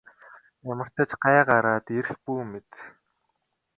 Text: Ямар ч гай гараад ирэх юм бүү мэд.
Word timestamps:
Ямар 0.71 0.89
ч 1.09 1.11
гай 1.23 1.37
гараад 1.49 1.85
ирэх 1.97 2.09
юм 2.15 2.19
бүү 2.23 2.41
мэд. 2.51 2.69